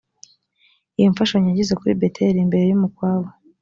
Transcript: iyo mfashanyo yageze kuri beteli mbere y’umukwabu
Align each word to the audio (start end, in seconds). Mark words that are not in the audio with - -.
iyo 0.99 1.07
mfashanyo 1.13 1.47
yageze 1.49 1.73
kuri 1.79 1.99
beteli 2.01 2.47
mbere 2.49 2.63
y’umukwabu 2.67 3.27